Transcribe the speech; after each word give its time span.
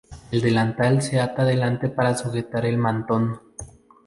El 0.31 0.41
delantal 0.41 0.99
se 1.03 1.19
ata 1.19 1.45
delante 1.45 1.87
para 1.87 2.17
sujetar 2.17 2.65
el 2.65 2.79
mantón. 2.79 3.39